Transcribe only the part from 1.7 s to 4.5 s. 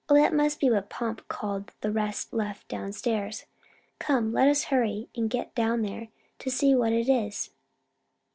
the rest left down stairs. Come,